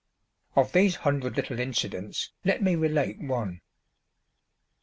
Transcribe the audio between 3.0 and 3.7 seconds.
one.